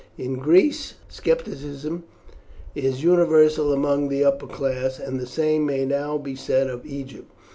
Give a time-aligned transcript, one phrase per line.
[0.17, 2.05] In Greece scepticism
[2.73, 7.31] is universal among the upper class, and the same may now be said of Egypt.